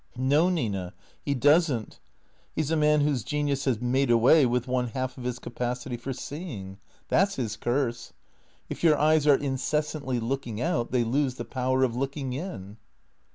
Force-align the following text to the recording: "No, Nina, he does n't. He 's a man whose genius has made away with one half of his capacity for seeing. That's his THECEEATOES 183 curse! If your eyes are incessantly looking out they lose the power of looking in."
"No, 0.17 0.49
Nina, 0.49 0.95
he 1.23 1.35
does 1.35 1.71
n't. 1.71 1.99
He 2.55 2.63
's 2.63 2.71
a 2.71 2.75
man 2.75 3.01
whose 3.01 3.23
genius 3.23 3.65
has 3.65 3.79
made 3.79 4.09
away 4.09 4.47
with 4.47 4.67
one 4.67 4.87
half 4.87 5.15
of 5.15 5.25
his 5.25 5.37
capacity 5.37 5.95
for 5.95 6.11
seeing. 6.11 6.79
That's 7.09 7.35
his 7.35 7.55
THECEEATOES 7.55 7.61
183 7.61 7.73
curse! 7.85 8.13
If 8.67 8.83
your 8.83 8.97
eyes 8.97 9.27
are 9.27 9.35
incessantly 9.35 10.19
looking 10.19 10.59
out 10.59 10.91
they 10.91 11.03
lose 11.03 11.35
the 11.35 11.45
power 11.45 11.83
of 11.83 11.95
looking 11.95 12.33
in." 12.33 12.77